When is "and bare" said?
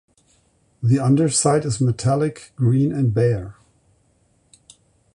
2.91-3.57